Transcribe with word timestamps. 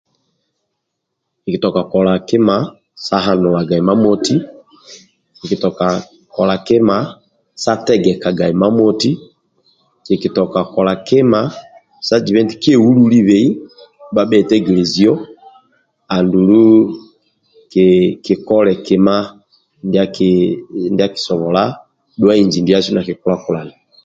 Kiki 1.41 1.57
toka 1.63 1.81
kola 1.93 2.13
kima 2.27 2.55
sa 3.05 3.15
hanulaga 3.25 3.73
imamoti 3.81 4.35
kiki 5.37 5.57
toka 5.63 5.87
kola 6.35 6.55
kima 6.67 6.97
sa 7.63 7.73
tegekaga 7.85 8.45
imamoti 8.55 9.11
kiki 10.05 10.29
toka 10.37 10.59
kola 10.73 10.93
kima 11.07 11.41
sa 12.07 12.15
ziba 12.23 12.41
nti 12.45 12.55
kyehululibhei 12.63 13.49
ndibabetwgeleziyo 13.57 15.13
amdulu 16.15 16.61
kikole 18.25 18.71
kima 18.87 19.15
ndia 19.87 20.05
kidhuwa 20.15 22.29
inji 22.41 22.59
ndiasu 22.61 22.89
na 22.93 23.01
kikula 23.07 23.35
kulana 23.43 23.73